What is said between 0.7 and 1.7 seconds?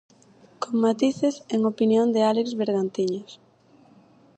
matices, en